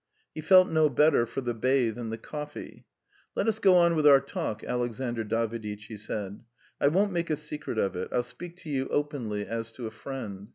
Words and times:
He 0.33 0.41
felt 0.41 0.67
no 0.67 0.89
better 0.89 1.27
for 1.27 1.41
the 1.41 1.53
bathe 1.53 1.95
and 1.95 2.11
the 2.11 2.17
coffee. 2.17 2.87
"Let 3.35 3.47
us 3.47 3.59
go 3.59 3.75
on 3.75 3.95
with 3.95 4.07
our 4.07 4.19
talk, 4.19 4.63
Alexandr 4.63 5.23
Daviditch," 5.23 5.89
he 5.89 5.95
said. 5.95 6.43
"I 6.79 6.87
won't 6.87 7.11
make 7.11 7.29
a 7.29 7.35
secret 7.35 7.77
of 7.77 7.95
it; 7.95 8.07
I'll 8.11 8.23
speak 8.23 8.55
to 8.61 8.69
you 8.71 8.87
openly 8.87 9.45
as 9.45 9.71
to 9.73 9.85
a 9.85 9.91
friend. 9.91 10.49